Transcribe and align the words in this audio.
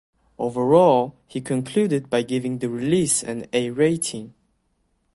Overall 0.39 1.15
he 1.27 1.41
concluded 1.41 2.09
by 2.09 2.23
giving 2.23 2.57
the 2.57 2.69
release 2.69 3.21
an 3.23 3.45
"A" 3.53 3.69
rating. 3.69 4.33